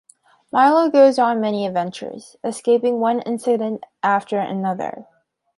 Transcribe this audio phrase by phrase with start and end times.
[0.51, 5.05] Milo goes on many adventures, escaping one incident after another.